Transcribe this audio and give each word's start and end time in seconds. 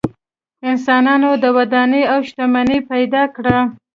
انسانانو 0.69 1.29
ودانۍ 1.57 2.03
او 2.11 2.19
شتمنۍ 2.27 2.79
پیدا 2.91 3.23
کړه. 3.35 3.57